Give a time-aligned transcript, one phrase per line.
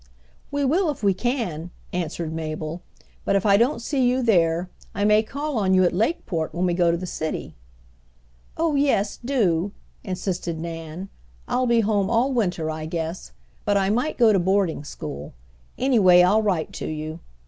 [0.49, 2.81] "We will if we can," answered Mabel,
[3.23, 6.65] "but if I don't see you there, I may call on you at Lakeport, when
[6.65, 7.53] we go to the city."
[8.57, 11.09] "Oh yes, do!" insisted Nan.
[11.47, 13.31] "I'll be home all winter I guess,
[13.63, 15.33] but I might go to boarding school.
[15.77, 17.19] Anyhow, I'll write to you.